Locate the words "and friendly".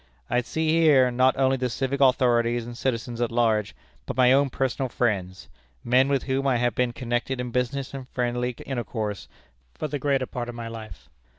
7.93-8.49